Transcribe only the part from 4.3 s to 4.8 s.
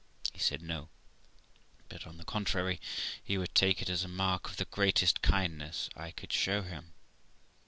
of the